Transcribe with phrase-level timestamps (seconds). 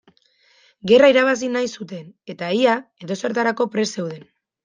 [0.91, 2.75] Gerra irabazi nahi zuten eta ia
[3.07, 4.27] edozertarako prest zeuden.